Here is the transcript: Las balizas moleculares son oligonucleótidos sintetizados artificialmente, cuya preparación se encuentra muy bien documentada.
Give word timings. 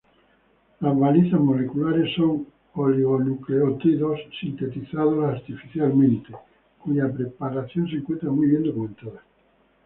Las 0.79 0.97
balizas 0.99 1.39
moleculares 1.39 2.11
son 2.15 2.47
oligonucleótidos 2.73 4.19
sintetizados 4.39 5.23
artificialmente, 5.25 6.33
cuya 6.79 7.07
preparación 7.13 7.87
se 7.87 7.97
encuentra 7.97 8.31
muy 8.31 8.47
bien 8.47 8.63
documentada. 8.63 9.21